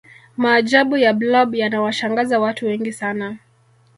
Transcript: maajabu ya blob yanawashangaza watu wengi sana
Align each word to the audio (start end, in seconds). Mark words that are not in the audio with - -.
maajabu 0.37 0.97
ya 0.97 1.13
blob 1.13 1.55
yanawashangaza 1.55 2.39
watu 2.39 2.65
wengi 2.65 2.93
sana 2.93 3.37